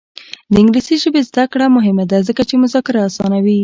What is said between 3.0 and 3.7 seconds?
اسانوي.